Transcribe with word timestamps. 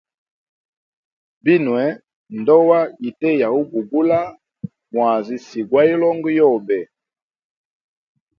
Binwe 1.43 1.83
ndoa 2.39 2.79
yite 3.01 3.29
ya 3.41 3.47
ubugula 3.61 4.19
mwazi 4.93 5.35
si 5.47 5.59
gwa 5.69 5.81
hilongo 5.87 6.27
yobe. 6.39 6.79